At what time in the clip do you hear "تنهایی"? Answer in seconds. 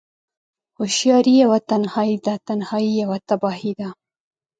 1.69-2.17, 2.47-2.91